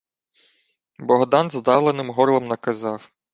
[1.07, 3.11] Богдан здавленим горлом наказав: